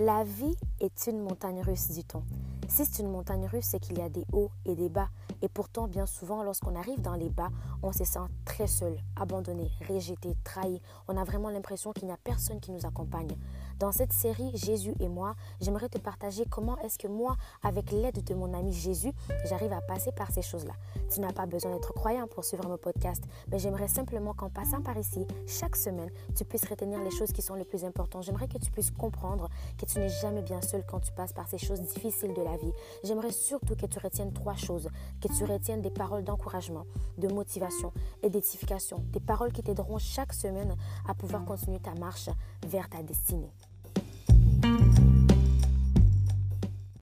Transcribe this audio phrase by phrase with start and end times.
[0.00, 2.22] La vie est une montagne russe, dit-on.
[2.68, 5.08] Si c'est une montagne russe, c'est qu'il y a des hauts et des bas.
[5.42, 7.50] Et pourtant, bien souvent, lorsqu'on arrive dans les bas,
[7.82, 10.80] on se sent très seul, abandonné, rejeté, trahi.
[11.08, 13.36] On a vraiment l'impression qu'il n'y a personne qui nous accompagne.
[13.78, 18.22] Dans cette série Jésus et moi, j'aimerais te partager comment est-ce que moi, avec l'aide
[18.22, 19.12] de mon ami Jésus,
[19.44, 20.74] j'arrive à passer par ces choses-là.
[21.12, 24.82] Tu n'as pas besoin d'être croyant pour suivre mon podcast, mais j'aimerais simplement qu'en passant
[24.82, 28.22] par ici, chaque semaine, tu puisses retenir les choses qui sont les plus importantes.
[28.22, 31.48] J'aimerais que tu puisses comprendre que tu n'es jamais bien seul quand tu passes par
[31.48, 32.51] ces choses difficiles de la
[33.04, 34.88] J'aimerais surtout que tu retiennes trois choses,
[35.20, 36.86] que tu retiennes des paroles d'encouragement,
[37.18, 40.76] de motivation et d'édification, des paroles qui t'aideront chaque semaine
[41.08, 42.28] à pouvoir continuer ta marche
[42.66, 43.52] vers ta destinée.